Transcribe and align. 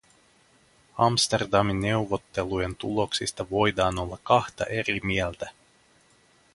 Amsterdamin 0.97 1.79
neuvottelujen 1.81 2.75
tuloksista 2.75 3.49
voidaan 3.49 3.99
olla 3.99 4.17
kahta 4.23 4.65
eri 4.65 4.99
mieltä. 5.03 5.49